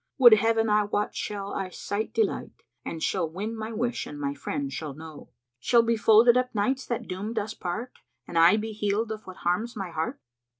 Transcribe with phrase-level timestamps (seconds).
[0.17, 4.19] Would Heaven I wot shall I sight delight, * And shall win my wish and
[4.19, 5.29] my friend shall know!
[5.59, 9.27] Shall be folded up nights that doomed us part * And I be healed of
[9.27, 10.19] what harms my heart?"